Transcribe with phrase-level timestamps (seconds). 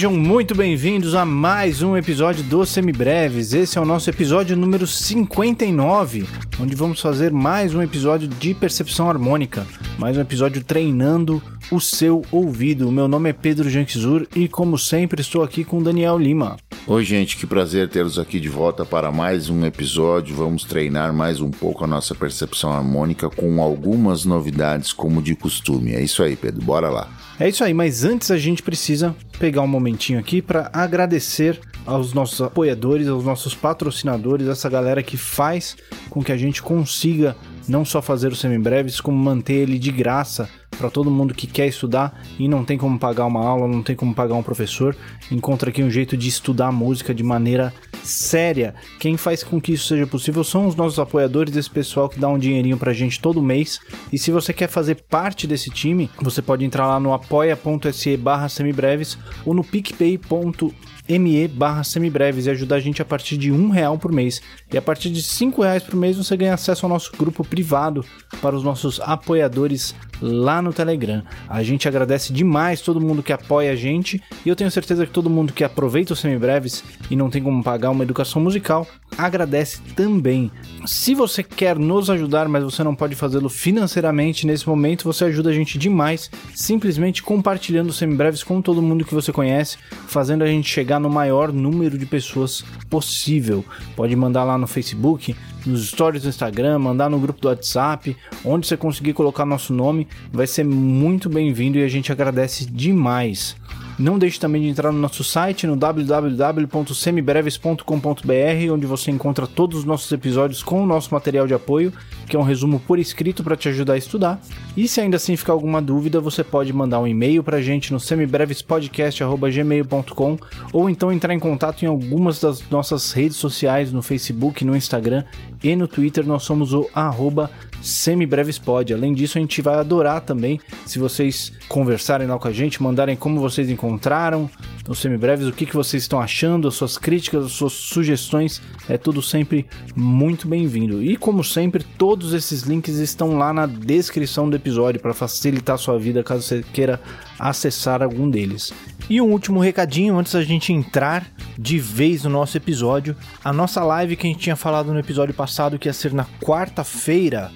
[0.00, 3.52] Sejam muito bem-vindos a mais um episódio do Semibreves.
[3.52, 6.26] Esse é o nosso episódio número 59,
[6.58, 9.66] onde vamos fazer mais um episódio de percepção harmônica,
[9.98, 12.88] mais um episódio treinando o seu ouvido.
[12.88, 16.56] O meu nome é Pedro Janquizur e, como sempre, estou aqui com Daniel Lima.
[16.86, 20.34] Oi, gente, que prazer tê-los aqui de volta para mais um episódio.
[20.34, 25.92] Vamos treinar mais um pouco a nossa percepção harmônica com algumas novidades, como de costume.
[25.92, 27.06] É isso aí, Pedro, bora lá.
[27.40, 32.12] É isso aí, mas antes a gente precisa pegar um momentinho aqui para agradecer aos
[32.12, 35.74] nossos apoiadores, aos nossos patrocinadores, essa galera que faz
[36.10, 37.34] com que a gente consiga
[37.66, 41.66] não só fazer os semibreves, como manter ele de graça para todo mundo que quer
[41.66, 44.96] estudar e não tem como pagar uma aula, não tem como pagar um professor.
[45.30, 47.70] Encontra aqui um jeito de estudar música de maneira
[48.02, 48.74] séria.
[48.98, 52.28] Quem faz com que isso seja possível são os nossos apoiadores, esse pessoal que dá
[52.28, 53.78] um dinheirinho pra gente todo mês.
[54.10, 58.48] E se você quer fazer parte desse time, você pode entrar lá no apoia.se barra
[58.48, 63.98] semibreves ou no picpay.me barra semibreves e ajudar a gente a partir de um real
[63.98, 64.40] por mês.
[64.72, 68.02] E a partir de cinco reais por mês você ganha acesso ao nosso grupo privado
[68.40, 71.22] para os nossos apoiadores lá no Telegram.
[71.48, 75.12] A gente agradece demais todo mundo que apoia a gente e eu tenho certeza que
[75.12, 79.80] todo mundo que aproveita os semibreves e não tem como pagar uma educação musical agradece
[79.94, 80.50] também.
[80.86, 85.50] Se você quer nos ajudar, mas você não pode fazê-lo financeiramente nesse momento, você ajuda
[85.50, 89.76] a gente demais simplesmente compartilhando os semibreves com todo mundo que você conhece,
[90.06, 93.64] fazendo a gente chegar no maior número de pessoas possível.
[93.94, 98.64] Pode mandar lá no Facebook, nos stories do Instagram, mandar no grupo do WhatsApp, onde
[98.66, 103.56] você conseguir colocar nosso nome, vai ser muito bem-vindo e a gente agradece demais.
[103.98, 109.84] Não deixe também de entrar no nosso site no www.semibreves.com.br, onde você encontra todos os
[109.84, 111.92] nossos episódios com o nosso material de apoio,
[112.30, 114.40] que é um resumo por escrito para te ajudar a estudar.
[114.76, 117.92] E se ainda assim ficar alguma dúvida, você pode mandar um e-mail para a gente
[117.92, 120.38] no semibrevespodcast.gmail.com
[120.72, 125.24] ou então entrar em contato em algumas das nossas redes sociais, no Facebook, no Instagram
[125.62, 126.24] e no Twitter.
[126.24, 127.50] Nós somos o arroba
[127.82, 128.92] semibrevespod.
[128.92, 133.16] Além disso, a gente vai adorar também se vocês conversarem lá com a gente, mandarem
[133.16, 134.50] como vocês encontraram
[134.88, 138.98] os semibreves, o que, que vocês estão achando, as suas críticas, as suas sugestões, é
[138.98, 141.02] tudo sempre muito bem-vindo.
[141.02, 145.78] E como sempre, todos esses links estão lá na descrição do episódio para facilitar a
[145.78, 147.00] sua vida caso você queira
[147.40, 148.72] acessar algum deles.
[149.08, 151.26] E um último recadinho antes da gente entrar
[151.58, 153.16] de vez no nosso episódio.
[153.44, 156.24] A nossa live que a gente tinha falado no episódio passado que ia ser na
[156.40, 157.50] quarta-feira,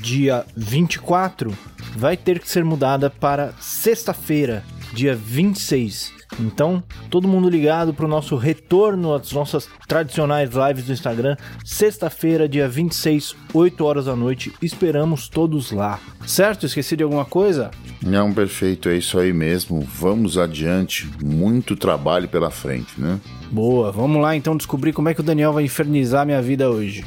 [0.00, 1.52] dia 24,
[1.96, 4.62] vai ter que ser mudada para sexta-feira,
[4.92, 6.20] dia 26.
[6.38, 12.48] Então, todo mundo ligado para o nosso retorno às nossas tradicionais lives do Instagram, sexta-feira,
[12.48, 14.52] dia 26, 8 horas da noite.
[14.62, 15.98] Esperamos todos lá.
[16.26, 16.66] Certo?
[16.66, 17.70] Esqueci de alguma coisa?
[18.02, 19.80] Não, perfeito, é isso aí mesmo.
[19.80, 23.20] Vamos adiante, muito trabalho pela frente, né?
[23.50, 27.04] Boa, vamos lá então descobrir como é que o Daniel vai infernizar minha vida hoje.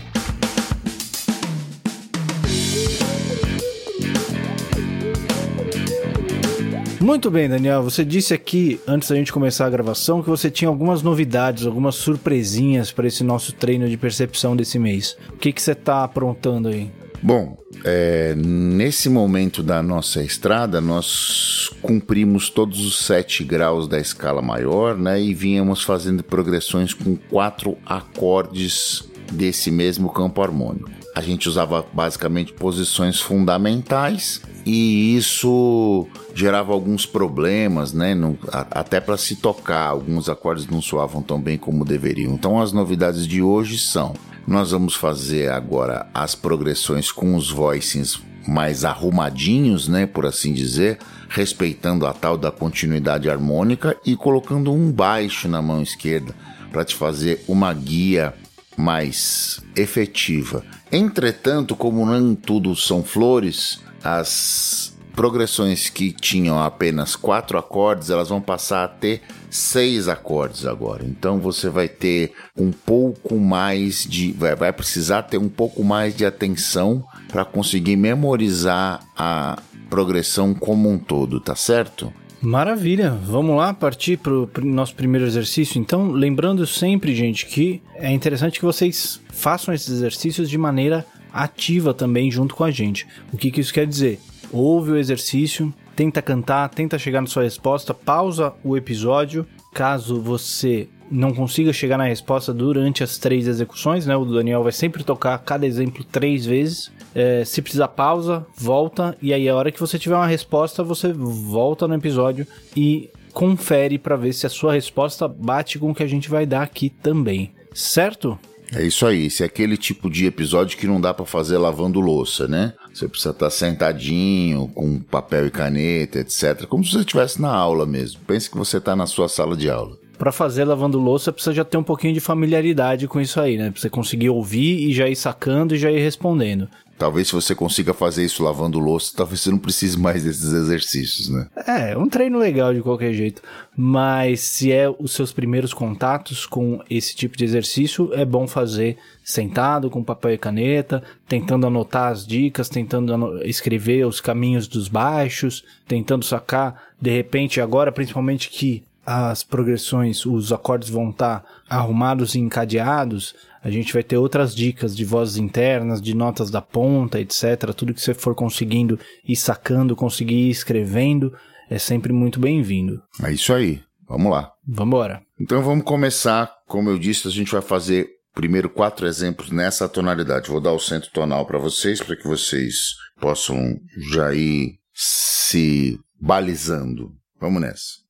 [7.03, 7.83] Muito bem, Daniel.
[7.83, 11.95] Você disse aqui, antes da gente começar a gravação, que você tinha algumas novidades, algumas
[11.95, 15.17] surpresinhas para esse nosso treino de percepção desse mês.
[15.33, 16.89] O que, que você está aprontando aí?
[17.23, 24.41] Bom, é, nesse momento da nossa estrada, nós cumprimos todos os sete graus da escala
[24.41, 25.21] maior, né?
[25.21, 30.91] E vínhamos fazendo progressões com quatro acordes desse mesmo campo harmônico.
[31.15, 38.13] A gente usava basicamente posições fundamentais e isso gerava alguns problemas, né?
[38.13, 42.33] No, a, até para se tocar, alguns acordes não soavam tão bem como deveriam.
[42.33, 44.13] Então, as novidades de hoje são:
[44.45, 50.99] nós vamos fazer agora as progressões com os voicings mais arrumadinhos, né, por assim dizer,
[51.29, 56.35] respeitando a tal da continuidade harmônica e colocando um baixo na mão esquerda
[56.71, 58.33] para te fazer uma guia
[58.75, 60.63] mais efetiva.
[60.91, 68.41] Entretanto, como não tudo são flores, as progressões que tinham apenas quatro acordes, elas vão
[68.41, 71.05] passar a ter seis acordes agora.
[71.05, 74.31] Então você vai ter um pouco mais de.
[74.33, 79.57] Vai, vai precisar ter um pouco mais de atenção para conseguir memorizar a
[79.89, 82.11] progressão como um todo, tá certo?
[82.41, 85.79] Maravilha, vamos lá partir para o nosso primeiro exercício.
[85.79, 91.93] Então, lembrando sempre, gente, que é interessante que vocês façam esses exercícios de maneira ativa
[91.93, 93.07] também junto com a gente.
[93.31, 94.19] O que, que isso quer dizer?
[94.53, 99.47] Ouve o exercício, tenta cantar, tenta chegar na sua resposta, pausa o episódio.
[99.73, 104.15] Caso você não consiga chegar na resposta durante as três execuções, né?
[104.15, 106.91] O Daniel vai sempre tocar cada exemplo três vezes.
[107.15, 111.11] É, se precisar pausa, volta e aí a hora que você tiver uma resposta, você
[111.11, 112.45] volta no episódio
[112.77, 116.45] e confere para ver se a sua resposta bate com o que a gente vai
[116.45, 118.37] dar aqui também, certo?
[118.75, 121.99] É isso aí, esse é aquele tipo de episódio que não dá para fazer lavando
[121.99, 122.73] louça, né?
[122.93, 126.65] Você precisa estar tá sentadinho, com papel e caneta, etc.
[126.67, 128.21] Como se você estivesse na aula mesmo.
[128.27, 131.65] Pense que você está na sua sala de aula para fazer lavando louça precisa já
[131.65, 133.71] ter um pouquinho de familiaridade com isso aí, né?
[133.71, 136.69] Pra você conseguir ouvir e já ir sacando e já ir respondendo.
[137.03, 141.27] Talvez se você consiga fazer isso lavando louça, talvez você não precise mais desses exercícios,
[141.27, 141.49] né?
[141.67, 143.41] É, um treino legal de qualquer jeito.
[143.75, 148.97] Mas se é os seus primeiros contatos com esse tipo de exercício, é bom fazer
[149.21, 155.65] sentado, com papel e caneta, tentando anotar as dicas, tentando escrever os caminhos dos baixos,
[155.85, 162.35] tentando sacar, de repente, agora, principalmente que as progressões, os acordes vão estar tá arrumados
[162.35, 167.19] e encadeados, a gente vai ter outras dicas de vozes internas, de notas da ponta,
[167.19, 167.73] etc.
[167.75, 171.33] Tudo que você for conseguindo ir sacando, conseguir ir escrevendo,
[171.69, 173.01] é sempre muito bem-vindo.
[173.23, 173.81] É isso aí.
[174.07, 174.51] Vamos lá.
[174.67, 175.23] Vamos embora.
[175.39, 176.51] Então vamos começar.
[176.67, 180.49] Como eu disse, a gente vai fazer primeiro quatro exemplos nessa tonalidade.
[180.49, 183.79] Vou dar o centro tonal para vocês, para que vocês possam
[184.11, 187.13] já ir se balizando.
[187.39, 188.02] Vamos nessa.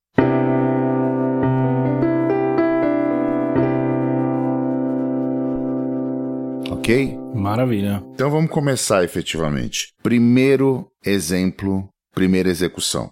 [6.84, 7.18] Ok?
[7.34, 8.04] Maravilha.
[8.12, 9.94] Então vamos começar efetivamente.
[10.02, 13.10] Primeiro exemplo, primeira execução.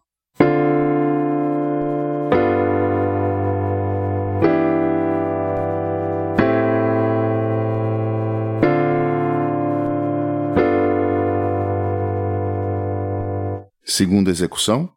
[13.85, 14.91] Segunda execução.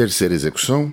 [0.00, 0.90] Terceira execução.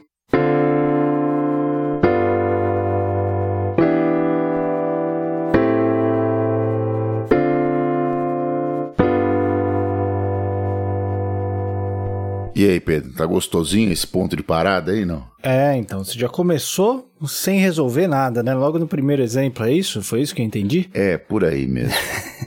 [12.53, 15.25] E aí, Pedro, tá gostosinho esse ponto de parada aí, não?
[15.41, 18.53] É, então, você já começou sem resolver nada, né?
[18.53, 20.03] Logo no primeiro exemplo, é isso?
[20.03, 20.89] Foi isso que eu entendi?
[20.93, 21.93] É, por aí mesmo.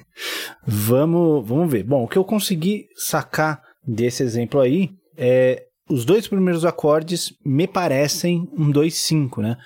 [0.68, 1.84] vamos, vamos ver.
[1.84, 7.66] Bom, o que eu consegui sacar desse exemplo aí é os dois primeiros acordes me
[7.66, 9.56] parecem um 2-5, né?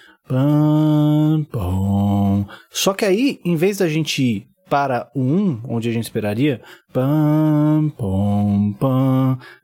[2.70, 6.62] Só que aí, em vez da gente ir para o 1, onde a gente esperaria,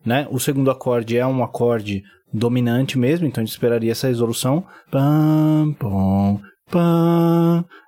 [0.05, 0.29] né?
[0.31, 4.65] O segundo acorde é um acorde dominante mesmo, então a gente esperaria essa resolução.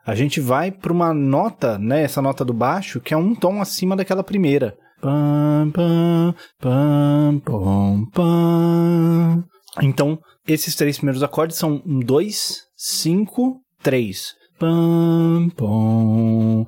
[0.05, 2.03] A gente vai para uma nota, né?
[2.03, 4.75] Essa nota do baixo, que é um tom acima daquela primeira.
[5.03, 9.45] Pam, pam, pam, pam, pam.
[9.83, 10.17] Então,
[10.47, 14.37] esses três primeiros acordes são um, dois, cinco, três.
[14.61, 16.67] Pam, pam,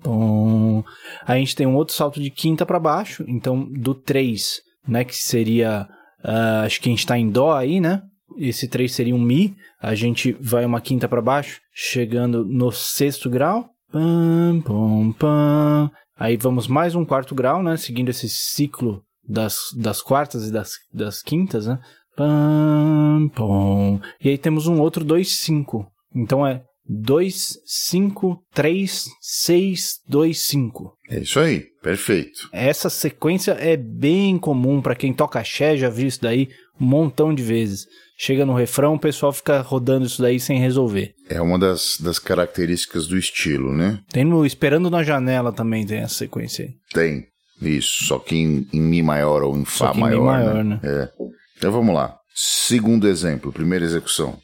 [0.00, 0.84] pam.
[1.26, 3.24] Aí a gente tem um outro salto de quinta para baixo.
[3.26, 5.88] Então, do três, né, que seria,
[6.24, 8.02] uh, acho que a gente está em dó aí, né?
[8.38, 9.56] Esse três seria um mi.
[9.82, 13.68] A gente vai uma quinta para baixo, chegando no sexto grau.
[13.90, 15.90] Pam, pam, pam.
[16.20, 17.78] Aí vamos mais um quarto grau, né?
[17.78, 21.78] Seguindo esse ciclo das, das quartas e das, das quintas, né?
[22.14, 23.98] Pam, pom.
[24.22, 25.90] E aí temos um outro 2, 5.
[26.14, 30.96] Então é 2, 5, 3, 6, 2, 5.
[31.08, 32.48] É isso aí, perfeito.
[32.52, 36.48] Essa sequência é bem comum para quem toca axé, já viu isso daí
[36.80, 37.86] um montão de vezes
[38.20, 41.14] chega no refrão, o pessoal fica rodando isso daí sem resolver.
[41.26, 43.98] É uma das, das características do estilo, né?
[44.12, 46.74] Tem no Esperando na Janela também tem essa sequência aí.
[46.92, 47.24] Tem,
[47.62, 50.16] isso, só que em, em Mi maior ou em Fá maior.
[50.16, 50.80] Em Mi maior, né?
[50.82, 50.90] né?
[51.02, 51.08] É.
[51.56, 52.14] Então vamos lá.
[52.34, 54.38] Segundo exemplo, primeira execução.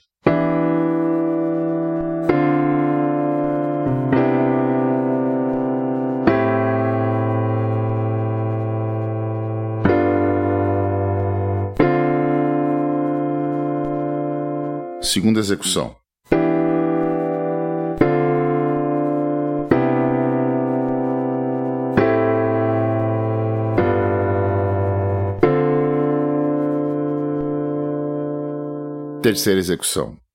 [15.16, 15.96] Segunda execução.
[29.22, 30.25] Terceira execução.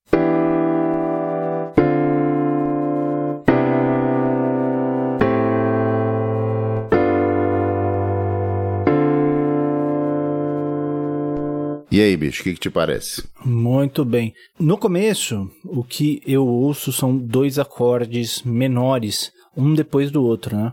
[12.32, 13.28] Bicho, o que, que, te parece?
[13.44, 14.34] Muito bem.
[14.58, 20.72] No começo, o que eu ouço são dois acordes menores, um depois do outro, né?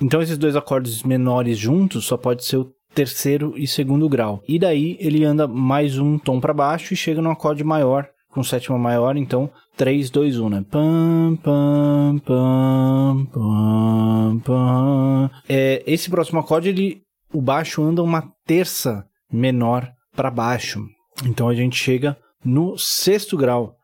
[0.00, 4.42] Então esses dois acordes menores juntos só pode ser o terceiro e segundo grau.
[4.48, 8.42] E daí ele anda mais um tom para baixo e chega num acorde maior, com
[8.42, 10.64] sétima maior, então 3, 2, 1, né?
[15.48, 20.84] É, esse próximo acorde, ele, o baixo anda uma terça menor para baixo.
[21.24, 23.76] Então a gente chega no sexto grau.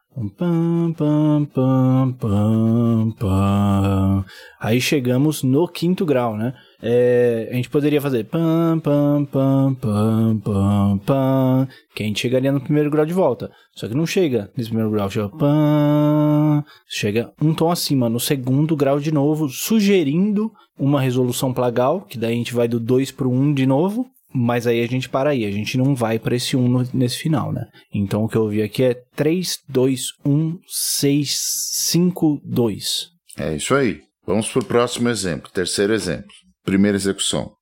[4.59, 6.55] Aí chegamos no quinto grau, né?
[6.89, 12.53] É, a gente poderia fazer pam, pam, pam, pam, pam, pam, que a gente chegaria
[12.53, 13.51] no primeiro grau de volta.
[13.75, 18.77] Só que não chega nesse primeiro grau, chega pam, chega um tom acima, no segundo
[18.77, 23.27] grau de novo, sugerindo uma resolução plagal, que daí a gente vai do 2 para
[23.27, 26.37] o 1 de novo, mas aí a gente para aí, a gente não vai para
[26.37, 27.67] esse 1 no, nesse final, né?
[27.93, 31.37] Então o que eu ouvi aqui é 3, 2, 1, 6,
[31.73, 33.09] 5, 2.
[33.39, 34.03] É isso aí.
[34.25, 36.46] Vamos para o próximo exemplo, terceiro exemplo.
[36.67, 37.57] Primeira execução.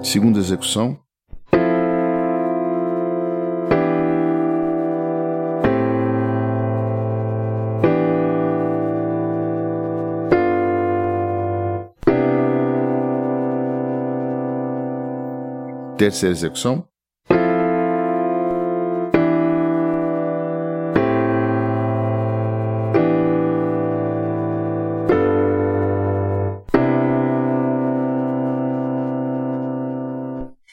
[0.00, 1.07] Segunda execução.
[16.08, 16.88] Terceira execução.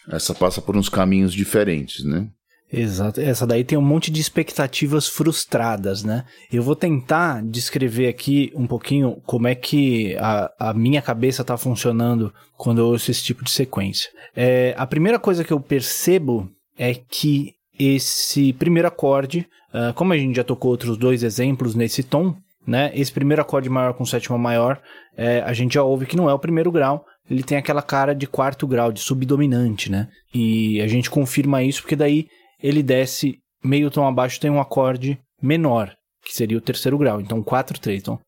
[0.09, 2.29] Essa passa por uns caminhos diferentes, né?
[2.71, 3.21] Exato.
[3.21, 6.25] Essa daí tem um monte de expectativas frustradas, né?
[6.51, 11.57] Eu vou tentar descrever aqui um pouquinho como é que a, a minha cabeça está
[11.57, 14.09] funcionando quando eu ouço esse tipo de sequência.
[14.35, 20.17] É, a primeira coisa que eu percebo é que esse primeiro acorde, uh, como a
[20.17, 22.91] gente já tocou outros dois exemplos nesse tom, né?
[22.95, 24.81] Esse primeiro acorde maior com sétima maior,
[25.15, 28.13] é, a gente já ouve que não é o primeiro grau, ele tem aquela cara
[28.13, 30.07] de quarto grau, de subdominante, né?
[30.33, 32.27] E a gente confirma isso porque daí
[32.61, 35.93] ele desce meio tom abaixo, tem um acorde menor,
[36.23, 37.19] que seria o terceiro grau.
[37.19, 38.01] Então 4, 3.
[38.01, 38.19] Então.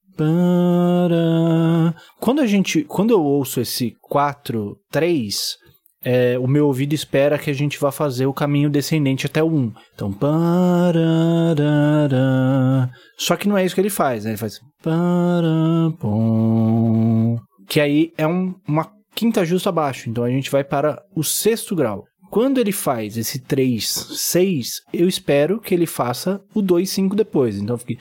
[2.19, 2.83] Quando a gente.
[2.83, 5.55] Quando eu ouço esse 4, 3,
[6.03, 9.47] é, o meu ouvido espera que a gente vá fazer o caminho descendente até o
[9.47, 9.73] 1.
[9.93, 10.11] Então.
[13.17, 14.31] Só que não é isso que ele faz, né?
[14.31, 14.59] Ele faz.
[17.67, 20.09] Que aí é um, uma quinta justa abaixo.
[20.09, 22.05] Então a gente vai para o sexto grau.
[22.29, 27.57] Quando ele faz esse 3, 6, eu espero que ele faça o 2, 5 depois.
[27.57, 27.97] Então fique.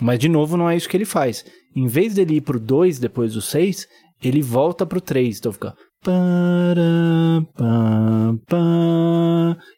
[0.00, 1.44] Mas de novo, não é isso que ele faz.
[1.76, 3.86] Em vez dele ir pro 2 depois do 6,
[4.22, 5.38] ele volta pro 3.
[5.38, 5.74] Então fica.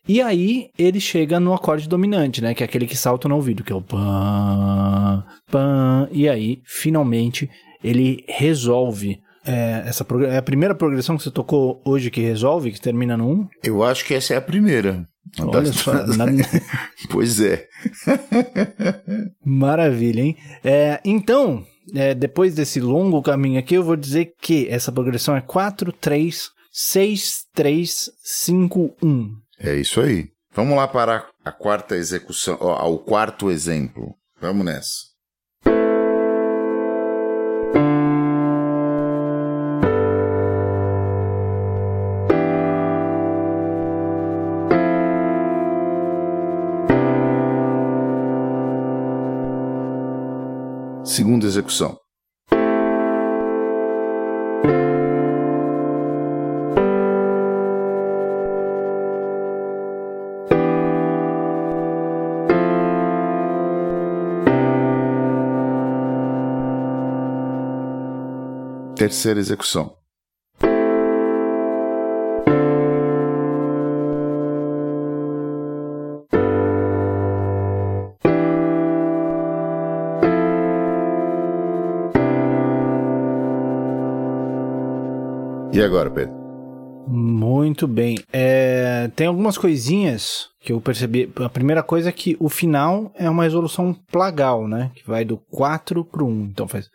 [0.06, 2.54] E aí ele chega no acorde dominante, né?
[2.54, 3.82] Que é aquele que salta no ouvido, que é o.
[6.12, 7.50] E aí, finalmente,
[7.82, 9.20] ele resolve.
[9.44, 13.30] É, essa é a primeira progressão que você tocou hoje que resolve, que termina no
[13.30, 13.48] 1?
[13.64, 15.08] Eu acho que essa é a primeira.
[15.38, 15.92] Olha só.
[16.06, 16.26] Na...
[17.10, 17.66] pois é.
[19.44, 20.36] Maravilha, hein?
[20.64, 25.40] É, então, é, depois desse longo caminho aqui, eu vou dizer que essa progressão é
[25.40, 29.36] 4, 3, 6, 3, 5, 1.
[29.58, 30.28] É isso aí.
[30.54, 34.14] Vamos lá para a quarta execução, ó, o quarto exemplo.
[34.40, 35.09] Vamos nessa.
[51.10, 51.98] Segunda execução.
[68.94, 69.99] Terceira execução.
[85.90, 86.32] Agora, Pedro?
[87.08, 88.18] Muito bem.
[88.32, 91.30] É, tem algumas coisinhas que eu percebi.
[91.36, 94.92] A primeira coisa é que o final é uma resolução plagal, né?
[94.94, 96.42] Que vai do 4 para 1.
[96.44, 96.88] Então faz.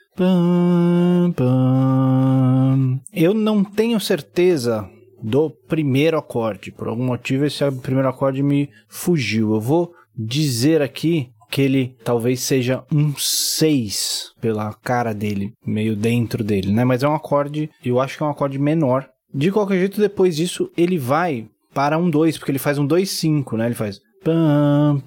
[3.14, 4.90] Eu não tenho certeza
[5.22, 6.72] do primeiro acorde.
[6.72, 9.54] Por algum motivo, esse primeiro acorde me fugiu.
[9.54, 16.44] Eu vou dizer aqui que ele talvez seja um 6 pela cara dele, meio dentro
[16.44, 16.84] dele, né?
[16.84, 19.08] Mas é um acorde, eu acho que é um acorde menor.
[19.34, 23.58] De qualquer jeito, depois disso, ele vai para um 2, porque ele faz um 2-5,
[23.58, 23.66] né?
[23.66, 24.00] Ele faz.
[24.24, 25.04] Pam.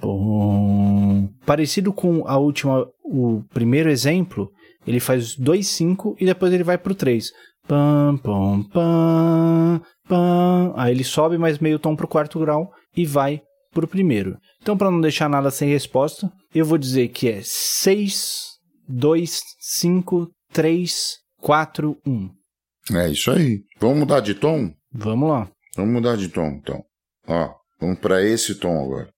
[1.45, 4.51] Parecido com a última, o primeiro exemplo,
[4.87, 7.33] ele faz 2-5 e depois ele vai pro 3.
[7.67, 10.73] Pam, pam, pam, pam.
[10.77, 14.39] Aí ele sobe mais meio tom pro quarto grau e vai pro primeiro.
[14.61, 18.59] Então, para não deixar nada sem resposta, eu vou dizer que é 6,
[18.89, 22.31] 2, 5, 3, 4, 1.
[22.95, 23.61] É isso aí.
[23.79, 24.73] Vamos mudar de tom?
[24.93, 25.49] Vamos lá.
[25.77, 26.83] Vamos mudar de tom, então.
[27.27, 29.09] Ó, vamos para esse tom agora.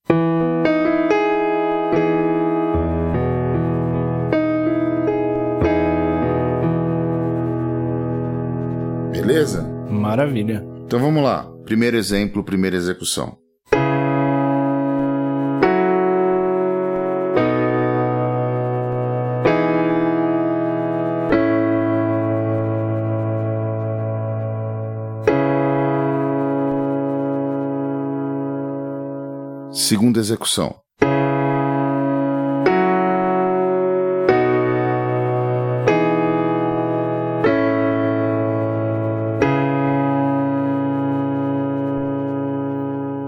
[9.13, 9.63] Beleza?
[9.89, 10.65] Maravilha.
[10.85, 11.49] Então vamos lá.
[11.65, 13.40] Primeiro exemplo, primeira execução.
[29.91, 30.73] Segunda execução.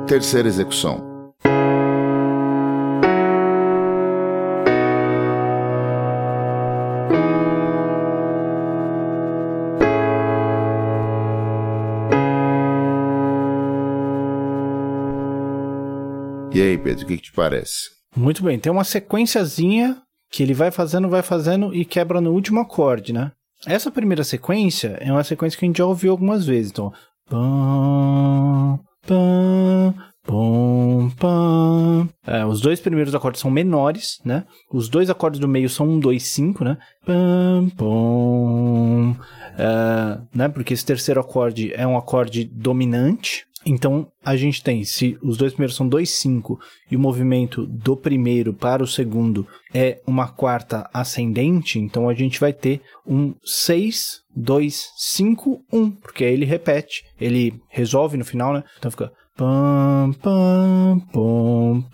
[0.07, 1.12] Terceira execução.
[16.83, 17.91] Pedro, o que, que te parece?
[18.17, 22.61] Muito bem, tem uma sequenciazinha que ele vai fazendo, vai fazendo e quebra no último
[22.61, 23.31] acorde, né?
[23.67, 26.73] Essa primeira sequência é uma sequência que a gente já ouviu algumas vezes.
[26.73, 26.93] Então,
[27.31, 32.09] pam, pam, pom, pam.
[32.27, 34.45] É, os dois primeiros acordes são menores, né?
[34.73, 36.77] Os dois acordes do meio são um, dois, cinco, né?
[37.07, 39.15] Pam, pom.
[39.57, 40.49] É, né?
[40.49, 43.45] Porque esse terceiro acorde é um acorde dominante.
[43.65, 46.59] Então, a gente tem, se os dois primeiros são 2, 5
[46.91, 52.41] e o movimento do primeiro para o segundo é uma quarta ascendente, então a gente
[52.41, 58.53] vai ter um 6, 2, 5, 1, porque aí ele repete, ele resolve no final,
[58.53, 58.65] né?
[58.79, 61.01] Então fica pam, pam,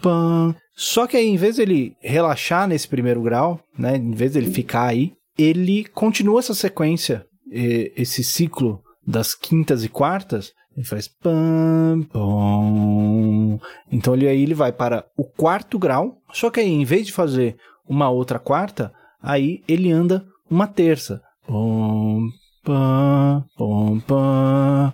[0.03, 0.55] pam.
[0.75, 3.97] Só que aí, em vez dele relaxar nesse primeiro grau, né?
[3.97, 10.53] Em vez dele ficar aí, ele continua essa sequência, esse ciclo das quintas e quartas,
[10.79, 13.59] ele faz pam, pom.
[13.91, 17.13] Então ele aí ele vai para o quarto grau, só que aí em vez de
[17.13, 17.57] fazer
[17.89, 21.21] uma outra quarta, aí ele anda uma terça.
[21.45, 22.29] Pom,
[22.63, 24.93] pam, pom, pam.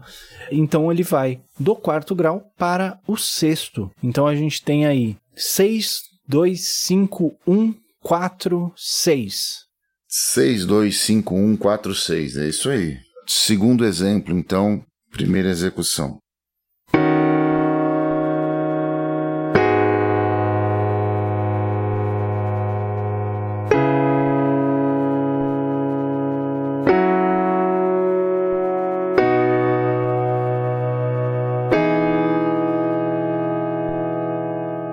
[0.51, 3.90] Então ele vai do quarto grau para o sexto.
[4.03, 9.64] Então a gente tem aí 6, 2, 5, 1, 4, 6.
[10.09, 12.37] 6, 2, 5, 1, 4, 6.
[12.38, 12.97] É isso aí.
[13.27, 14.83] Segundo exemplo, então,
[15.14, 16.18] Primeira execução.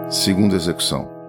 [0.08, 1.21] Segunda execução.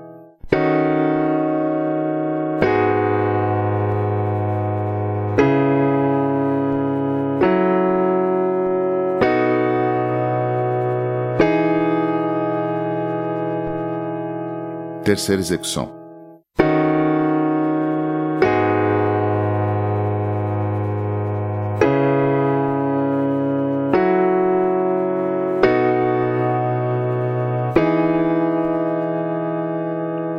[15.12, 15.92] Terceira execução.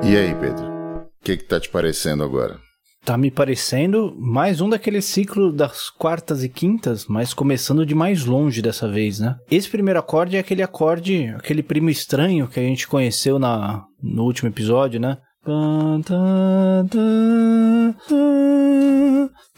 [0.04, 0.66] E aí, Pedro?
[0.66, 2.58] O que, que tá te parecendo agora?
[3.06, 8.26] Tá me parecendo mais um daquele ciclo das quartas e quintas, mas começando de mais
[8.26, 9.36] longe dessa vez, né?
[9.52, 13.84] Esse primeiro acorde é aquele acorde, aquele primo estranho que a gente conheceu na,
[14.14, 15.18] no último episódio, né?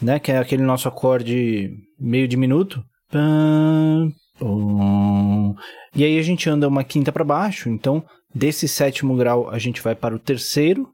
[0.02, 0.18] Né?
[0.18, 2.82] Que é aquele nosso acorde meio diminuto.
[5.94, 8.02] E aí a gente anda uma quinta para baixo, então
[8.34, 10.88] desse sétimo grau a gente vai para o terceiro.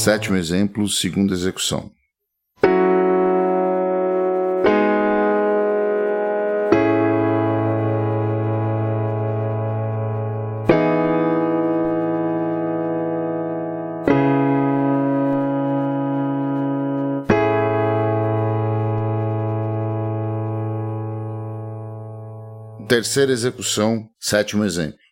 [0.06, 1.90] Sétimo exemplo, segunda execução.
[22.88, 25.05] Terceira execução, sétimo exemplo.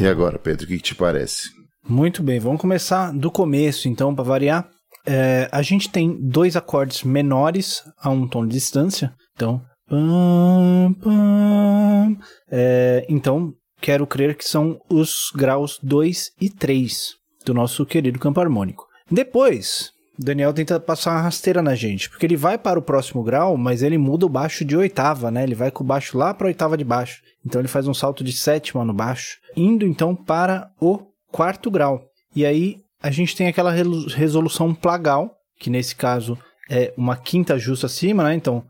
[0.00, 1.50] E agora, Pedro, o que, que te parece?
[1.86, 4.66] Muito bem, vamos começar do começo, então, para variar.
[5.04, 9.60] É, a gente tem dois acordes menores a um tom de distância, então.
[9.86, 12.16] Pam, pam,
[12.50, 18.40] é, então, quero crer que são os graus 2 e 3 do nosso querido campo
[18.40, 18.86] harmônico.
[19.10, 19.90] Depois,
[20.22, 23.82] Daniel tenta passar uma rasteira na gente, porque ele vai para o próximo grau, mas
[23.82, 25.42] ele muda o baixo de oitava, né?
[25.42, 27.22] Ele vai com o baixo lá para a oitava de baixo.
[27.44, 31.00] Então ele faz um salto de sétima no baixo, indo então para o
[31.32, 32.02] quarto grau.
[32.36, 36.36] E aí a gente tem aquela resolução plagal, que nesse caso
[36.68, 38.34] é uma quinta justa acima, né?
[38.34, 38.62] Então,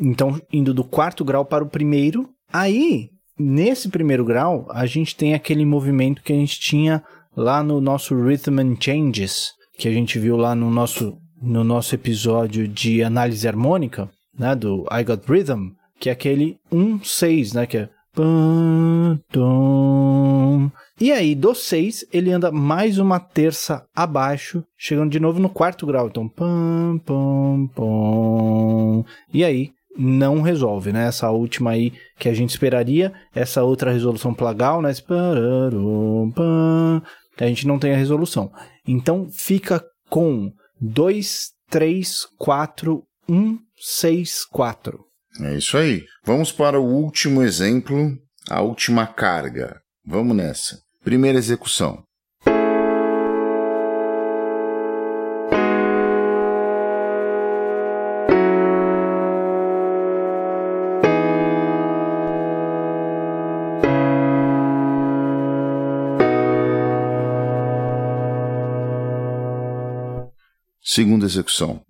[0.00, 2.28] então indo do quarto grau para o primeiro.
[2.52, 7.02] Aí, nesse primeiro grau, a gente tem aquele movimento que a gente tinha
[7.36, 11.94] lá no nosso Rhythm and Changes, que a gente viu lá no nosso, no nosso
[11.94, 17.76] episódio de análise harmônica, né, do I Got Rhythm, que é aquele 1-6, né, que
[17.78, 17.88] é
[21.00, 25.86] e aí, do 6, ele anda mais uma terça abaixo, chegando de novo no quarto
[25.86, 26.08] grau.
[26.08, 29.04] Então, pam, pam, pam.
[29.32, 31.06] E aí, não resolve, né?
[31.06, 34.90] Essa última aí que a gente esperaria, essa outra resolução plagal, né?
[37.42, 38.52] A gente não tem a resolução.
[38.86, 45.00] Então, fica com 2, 3, 4, 1, 6, 4.
[45.40, 46.04] É isso aí.
[46.24, 48.16] Vamos para o último exemplo,
[48.48, 49.80] a última carga.
[50.06, 50.78] Vamos nessa.
[51.02, 52.04] Primeira execução.
[70.94, 71.80] Segunda execução.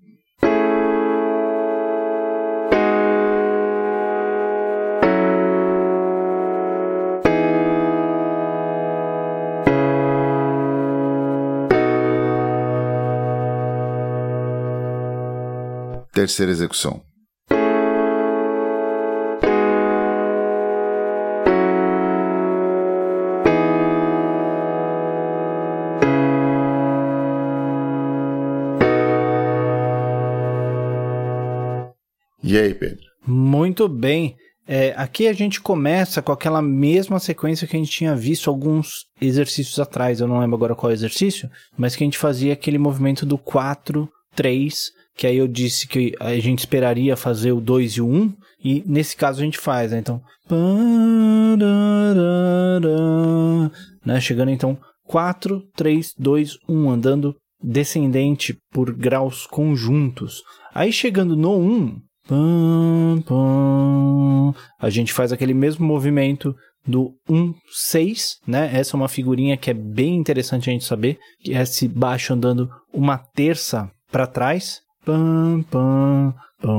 [16.12, 17.03] terceira execução.
[33.83, 34.37] Muito bem.
[34.64, 39.07] É, aqui a gente começa com aquela mesma sequência que a gente tinha visto alguns
[39.21, 40.21] exercícios atrás.
[40.21, 44.09] Eu não lembro agora qual exercício, mas que a gente fazia aquele movimento do 4,
[44.37, 48.14] 3, que aí eu disse que a gente esperaria fazer o 2 e o 1,
[48.14, 48.33] um,
[48.64, 49.99] e nesse caso a gente faz, né?
[49.99, 50.23] Então.
[54.07, 54.21] Né?
[54.21, 60.40] Chegando então 4, 3, 2, 1, andando descendente por graus conjuntos.
[60.73, 62.01] Aí chegando no 1,
[64.79, 66.55] a gente faz aquele mesmo movimento
[66.87, 68.71] do 1, 6, né?
[68.73, 72.33] Essa é uma figurinha que é bem interessante a gente saber, que é esse baixo
[72.33, 76.79] andando uma terça para trás, Pam, pam, pam.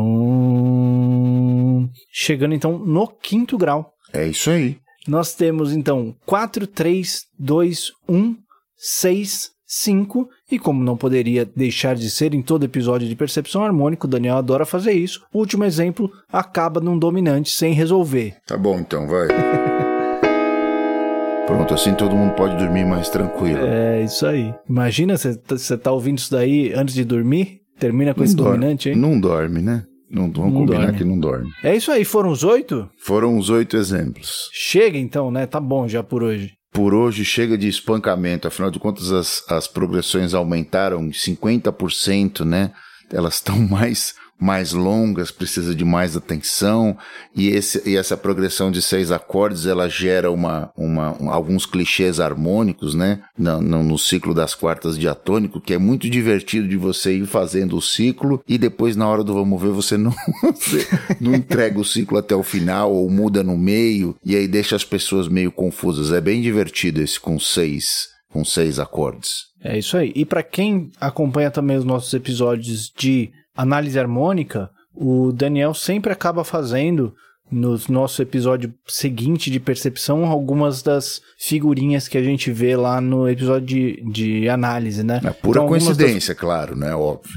[2.10, 3.92] Chegando então no quinto grau.
[4.14, 4.78] É isso aí.
[5.06, 8.38] Nós temos então 4, 3, 2, 1,
[8.78, 10.30] 6, 5.
[10.52, 14.38] E como não poderia deixar de ser em todo episódio de percepção harmônica, o Daniel
[14.38, 15.26] adora fazer isso.
[15.34, 18.36] O último exemplo acaba num dominante sem resolver.
[18.46, 19.28] Tá bom, então, vai.
[21.48, 23.66] Pronto, assim todo mundo pode dormir mais tranquilo.
[23.66, 24.54] É, isso aí.
[24.70, 28.54] Imagina você tá, tá ouvindo isso daí antes de dormir, termina com não esse dorme.
[28.54, 28.96] dominante, hein?
[28.96, 29.84] Não dorme, né?
[30.10, 30.98] Não, vamos não combinar dorme.
[31.00, 31.50] que não dorme.
[31.64, 32.88] É isso aí, foram os oito?
[32.98, 34.50] Foram os oito exemplos.
[34.54, 35.48] Chega então, né?
[35.48, 36.54] Tá bom já por hoje.
[36.74, 42.72] Por hoje chega de espancamento, afinal de contas as, as progressões aumentaram 50%, né?
[43.12, 46.98] Elas estão mais mais longas, precisa de mais atenção,
[47.36, 52.20] e, esse, e essa progressão de seis acordes, ela gera uma, uma, um, alguns clichês
[52.20, 57.16] harmônicos, né, no, no, no, ciclo das quartas diatônico, que é muito divertido de você
[57.16, 60.88] ir fazendo o ciclo, e depois na hora do vamos ver você não, você
[61.22, 64.84] não entrega o ciclo até o final, ou muda no meio, e aí deixa as
[64.84, 66.12] pessoas meio confusas.
[66.12, 69.54] É bem divertido esse com seis, com seis acordes.
[69.64, 70.12] É isso aí.
[70.16, 76.44] E para quem acompanha também os nossos episódios de análise harmônica, o Daniel sempre acaba
[76.44, 77.14] fazendo
[77.52, 83.30] no nosso episódio seguinte de percepção algumas das figurinhas que a gente vê lá no
[83.30, 85.22] episódio de, de análise, né?
[85.24, 86.42] É pura então, coincidência, das...
[86.42, 86.96] claro, né?
[86.96, 87.32] Óbvio.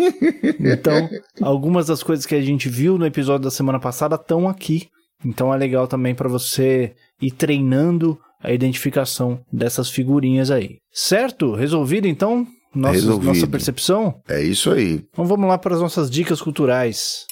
[0.60, 1.08] então,
[1.42, 4.88] algumas das coisas que a gente viu no episódio da semana passada estão aqui.
[5.24, 10.76] Então é legal também para você ir treinando a identificação dessas figurinhas aí.
[10.92, 11.54] Certo?
[11.54, 12.46] Resolvido então?
[12.74, 14.20] Nossa, nossa percepção?
[14.28, 15.04] É isso aí.
[15.12, 17.26] Então vamos lá para as nossas dicas culturais.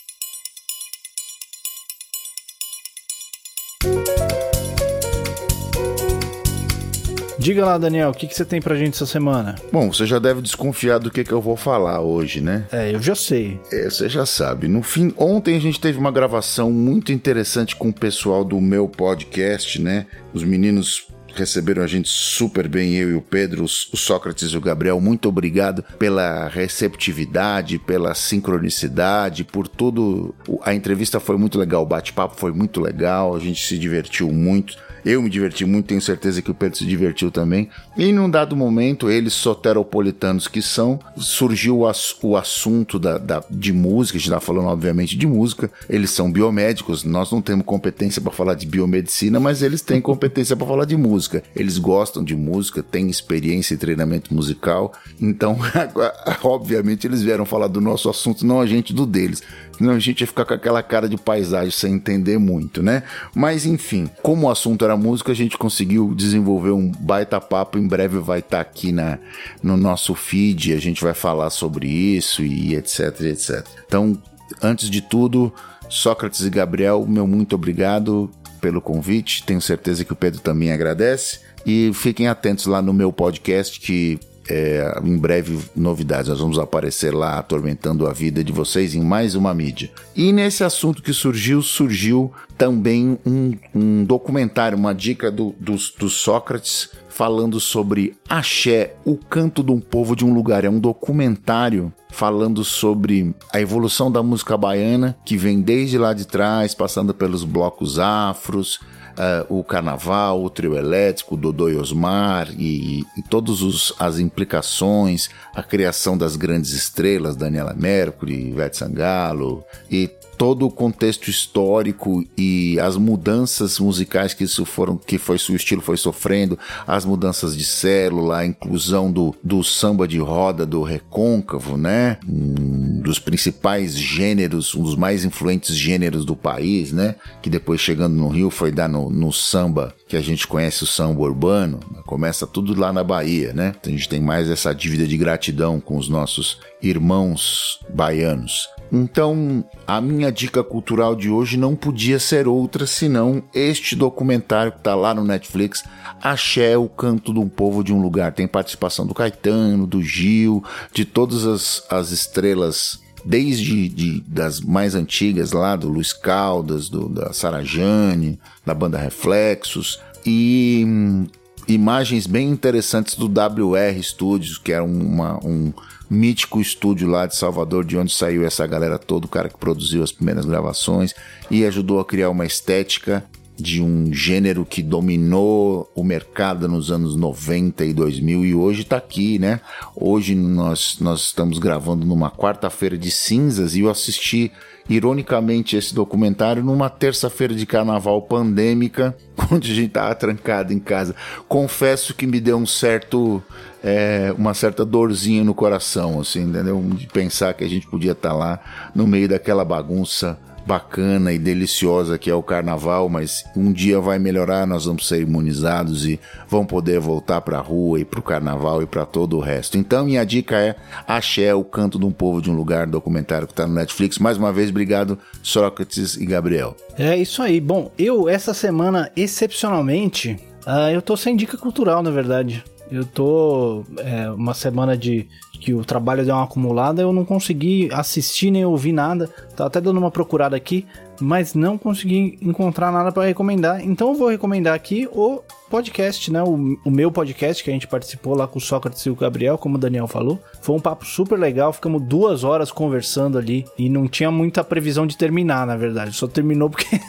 [7.42, 9.56] Diga lá, Daniel, o que, que você tem pra gente essa semana?
[9.72, 12.66] Bom, você já deve desconfiar do que, que eu vou falar hoje, né?
[12.70, 13.60] É, eu já sei.
[13.72, 14.68] É, você já sabe.
[14.68, 18.86] No fim, ontem a gente teve uma gravação muito interessante com o pessoal do meu
[18.86, 20.06] podcast, né?
[20.32, 24.60] Os meninos receberam a gente super bem, eu e o Pedro, o Sócrates e o
[24.60, 25.00] Gabriel.
[25.00, 30.34] Muito obrigado pela receptividade, pela sincronicidade, por tudo.
[30.62, 34.76] A entrevista foi muito legal, o bate-papo foi muito legal, a gente se divertiu muito.
[35.04, 37.68] Eu me diverti muito, tenho certeza que o Pedro se divertiu também.
[37.96, 43.42] E num dado momento, eles soteropolitanos que são, surgiu o, ass o assunto da, da,
[43.50, 45.70] de música, a gente está falando obviamente de música.
[45.88, 50.56] Eles são biomédicos, nós não temos competência para falar de biomedicina, mas eles têm competência
[50.56, 51.42] para falar de música.
[51.54, 54.92] Eles gostam de música, têm experiência e treinamento musical.
[55.20, 55.58] Então,
[56.42, 59.42] obviamente, eles vieram falar do nosso assunto, não a gente do deles.
[59.76, 63.02] Senão a gente ia ficar com aquela cara de paisagem sem entender muito, né?
[63.34, 67.78] Mas enfim, como o assunto era música, a gente conseguiu desenvolver um baita papo.
[67.78, 69.18] Em breve vai estar tá aqui na,
[69.62, 73.66] no nosso feed, a gente vai falar sobre isso e etc, etc.
[73.86, 74.20] Então,
[74.62, 75.52] antes de tudo,
[75.88, 78.30] Sócrates e Gabriel, meu muito obrigado
[78.60, 79.42] pelo convite.
[79.44, 81.40] Tenho certeza que o Pedro também agradece.
[81.66, 86.28] E fiquem atentos lá no meu podcast que é, em breve novidades.
[86.28, 89.90] Nós vamos aparecer lá atormentando a vida de vocês em mais uma mídia.
[90.14, 96.08] E nesse assunto que surgiu, surgiu também um, um documentário, uma dica do, do, do
[96.08, 100.64] Sócrates falando sobre Axé, o canto de um povo de um lugar.
[100.64, 106.26] É um documentário falando sobre a evolução da música baiana, que vem desde lá de
[106.26, 108.80] trás, passando pelos blocos afros,
[109.18, 115.62] uh, o Carnaval, o Trio Elétrico, Dodô e Osmar e, e todas as implicações, a
[115.62, 122.96] criação das grandes estrelas, Daniela Mercury, Ivete Sangalo e todo o contexto histórico e as
[122.96, 128.38] mudanças musicais que isso foram, que foi o estilo foi sofrendo, as mudanças de célula,
[128.38, 132.18] a inclusão do, do samba de roda do recôncavo, né?
[132.28, 137.16] Um dos principais gêneros, um dos mais influentes gêneros do país, né?
[137.40, 140.86] Que depois chegando no Rio foi dar no, no samba que a gente conhece o
[140.86, 143.74] samba urbano, começa tudo lá na Bahia, né?
[143.84, 148.68] A gente tem mais essa dívida de gratidão com os nossos irmãos baianos.
[148.92, 154.78] Então, a minha dica cultural de hoje não podia ser outra senão este documentário que
[154.78, 155.82] está lá no Netflix,
[156.20, 158.32] Axé, o canto de um povo de um lugar.
[158.32, 164.94] Tem participação do Caetano, do Gil, de todas as, as estrelas desde de, das mais
[164.94, 171.26] antigas lá, do Luiz Caldas, do, da Sarajane, da banda Reflexos, e hum,
[171.66, 175.72] imagens bem interessantes do WR Studios, que era uma, um
[176.12, 180.02] mítico estúdio lá de Salvador, de onde saiu essa galera toda, o cara que produziu
[180.02, 181.14] as primeiras gravações
[181.50, 183.24] e ajudou a criar uma estética
[183.56, 188.96] de um gênero que dominou o mercado nos anos 90 e 2000 e hoje está
[188.96, 189.60] aqui, né?
[189.94, 194.50] Hoje nós, nós estamos gravando numa quarta-feira de cinzas e eu assisti
[194.88, 199.16] ironicamente esse documentário numa terça-feira de carnaval pandêmica,
[199.50, 201.14] onde a gente estava trancado em casa.
[201.48, 203.42] Confesso que me deu um certo
[203.82, 206.80] é, uma certa dorzinha no coração, assim, entendeu?
[206.94, 208.60] De pensar que a gente podia estar tá lá
[208.94, 214.18] no meio daquela bagunça bacana e deliciosa que é o carnaval, mas um dia vai
[214.18, 218.22] melhorar, nós vamos ser imunizados e vão poder voltar para a rua e para o
[218.22, 219.76] carnaval e para todo o resto.
[219.76, 223.52] Então minha dica é Axé, o canto de um povo de um lugar, documentário que
[223.52, 224.18] está no Netflix.
[224.18, 226.76] Mais uma vez, obrigado Sócrates e Gabriel.
[226.96, 227.60] É isso aí.
[227.60, 232.62] Bom, eu essa semana excepcionalmente, uh, eu tô sem dica cultural, na verdade.
[232.92, 235.26] Eu tô é, uma semana de
[235.58, 239.28] que o trabalho deu uma acumulada, eu não consegui assistir nem ouvir nada.
[239.56, 240.86] Tá até dando uma procurada aqui,
[241.18, 243.82] mas não consegui encontrar nada para recomendar.
[243.82, 245.40] Então eu vou recomendar aqui o
[245.72, 246.42] podcast, né?
[246.42, 249.56] O, o, meu podcast que a gente participou lá com o Sócrates e o Gabriel,
[249.56, 250.38] como o Daniel falou.
[250.60, 255.06] Foi um papo super legal, ficamos duas horas conversando ali e não tinha muita previsão
[255.06, 256.14] de terminar, na verdade.
[256.14, 256.86] Só terminou porque.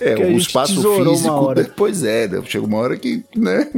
[0.00, 1.28] É, porque o espaço físico.
[1.28, 1.62] Uma hora.
[1.64, 2.40] Depois é, né?
[2.44, 3.68] chega uma hora que, né?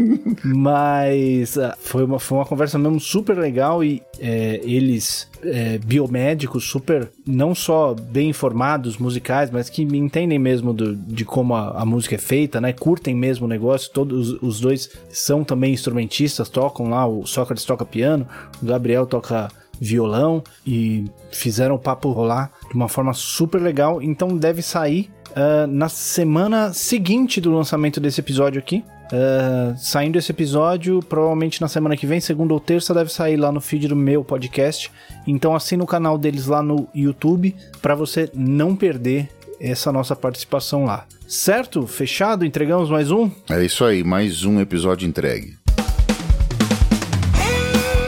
[0.45, 6.65] Mas uh, foi, uma, foi uma conversa mesmo super legal e é, eles é, biomédicos
[6.65, 11.85] super, não só bem informados, musicais, mas que entendem mesmo do, de como a, a,
[11.85, 12.73] música é feita, né?
[12.73, 13.91] Curtem mesmo o negócio.
[13.93, 17.07] Todos os dois são também instrumentistas, tocam lá.
[17.07, 18.27] O Sócrates toca piano,
[18.63, 19.49] o Gabriel toca
[19.81, 24.03] violão e fizeram o papo rolar de uma forma super legal.
[24.03, 28.85] Então deve sair uh, na semana seguinte do lançamento desse episódio aqui.
[29.13, 33.51] Uh, saindo esse episódio, provavelmente na semana que vem, segunda ou terça, deve sair lá
[33.51, 34.91] no feed do meu podcast.
[35.27, 39.29] Então assina o canal deles lá no YouTube para você não perder
[39.61, 41.07] essa nossa participação lá.
[41.29, 41.87] Certo?
[41.87, 42.45] Fechado?
[42.45, 43.31] Entregamos mais um?
[43.49, 45.60] É isso aí, mais um episódio entregue.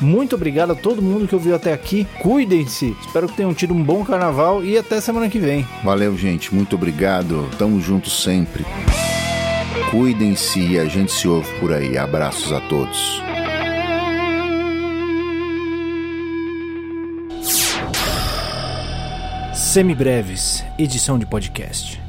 [0.00, 2.06] Muito obrigado a todo mundo que ouviu até aqui.
[2.20, 2.96] Cuidem-se.
[3.00, 5.66] Espero que tenham tido um bom carnaval e até semana que vem.
[5.84, 6.54] Valeu, gente.
[6.54, 7.48] Muito obrigado.
[7.58, 8.64] Tamo junto sempre.
[9.90, 11.96] Cuidem-se e a gente se ouve por aí.
[11.98, 13.22] Abraços a todos.
[19.54, 22.01] Semibreves, edição de podcast.